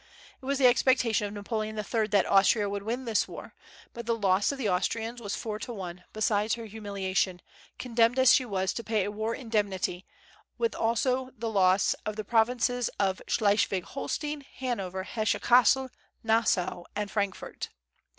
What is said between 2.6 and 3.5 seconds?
would win in this